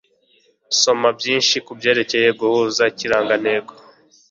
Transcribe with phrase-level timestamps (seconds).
[0.79, 3.71] Soma byinshi kubyerekeye guhuza Ikirangantego